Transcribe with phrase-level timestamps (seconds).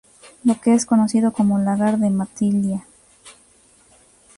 [0.45, 2.87] Lo que es conocido como Lagar de Matilla.